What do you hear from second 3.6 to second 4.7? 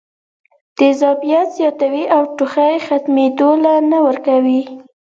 له نۀ ورکوي